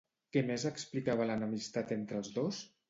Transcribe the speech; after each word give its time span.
Què 0.37 0.41
més 0.47 0.65
explicava 0.69 1.29
l'enemistat 1.33 1.97
entre 2.01 2.21
els 2.23 2.37
dos? 2.41 2.67